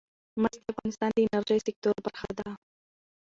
مس 0.41 0.55
د 0.59 0.63
افغانستان 0.71 1.09
د 1.13 1.17
انرژۍ 1.25 1.59
سکتور 1.67 1.95
برخه 2.05 2.29
ده. 2.37 2.49